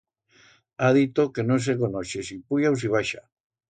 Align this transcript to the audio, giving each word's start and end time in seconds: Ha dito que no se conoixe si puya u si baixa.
Ha 0.77 0.89
dito 0.97 1.27
que 1.37 1.47
no 1.51 1.59
se 1.69 1.79
conoixe 1.85 2.29
si 2.33 2.43
puya 2.51 2.77
u 2.79 2.85
si 2.85 2.95
baixa. 2.99 3.29